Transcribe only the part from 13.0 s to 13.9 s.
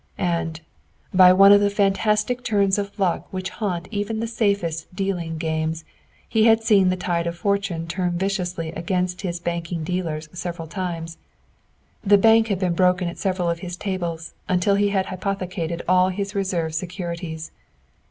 at several of his